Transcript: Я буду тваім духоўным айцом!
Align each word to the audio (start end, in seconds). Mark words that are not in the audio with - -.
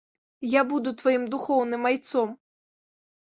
Я 0.51 0.61
буду 0.69 0.93
тваім 1.01 1.27
духоўным 1.35 1.85
айцом! 1.91 2.31